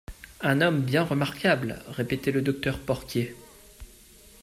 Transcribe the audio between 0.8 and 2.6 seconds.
bien remarquable, répétait le